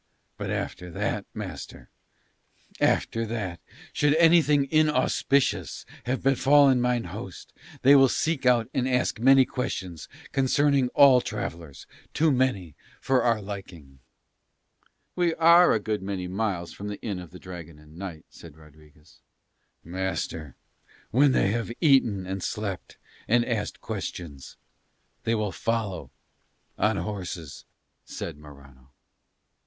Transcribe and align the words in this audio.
But 0.35 0.49
after 0.49 0.89
that; 0.89 1.27
master, 1.31 1.91
after 2.79 3.23
that, 3.27 3.59
should 3.93 4.15
anything 4.15 4.65
inauspicious 4.71 5.85
have 6.05 6.23
befallen 6.23 6.81
mine 6.81 7.03
host, 7.03 7.53
they 7.83 7.95
will 7.95 8.09
seek 8.09 8.43
out 8.43 8.67
and 8.73 8.89
ask 8.89 9.19
many 9.19 9.45
questions 9.45 10.07
concerning 10.31 10.87
all 10.95 11.21
travellers, 11.21 11.85
too 12.15 12.31
many 12.31 12.73
for 12.99 13.21
our 13.21 13.39
liking." 13.39 13.99
"We 15.15 15.35
are 15.35 15.67
many 15.69 15.83
good 15.83 16.01
miles 16.31 16.73
from 16.73 16.87
the 16.87 16.99
Inn 17.03 17.19
of 17.19 17.29
the 17.29 17.37
Dragon 17.37 17.77
and 17.77 17.95
Knight," 17.95 18.25
said 18.31 18.57
Rodriguez. 18.57 19.19
"Master, 19.83 20.55
when 21.11 21.31
they 21.31 21.51
have 21.51 21.71
eaten 21.79 22.25
and 22.25 22.41
slept 22.41 22.97
and 23.27 23.45
asked 23.45 23.81
questions 23.81 24.57
they 25.25 25.35
will 25.35 25.51
follow 25.51 26.09
on 26.75 26.97
horses," 26.97 27.65
said 28.03 28.39
Morano. 28.39 28.89